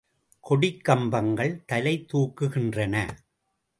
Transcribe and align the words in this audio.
கொடிக்கம்பங்கள் 0.43 1.53
தலை 1.65 1.93
தூக்குகின்றன. 2.13 2.95